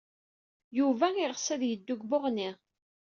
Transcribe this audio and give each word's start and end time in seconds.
Yuba 0.79 1.05
yeɣs 1.15 1.45
ad 1.55 1.61
yeddu 1.65 1.95
seg 1.97 2.01
Buɣni. 2.09 2.49